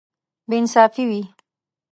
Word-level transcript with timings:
بې 0.49 0.55
انصافي 0.61 1.03
وي. 1.09 1.21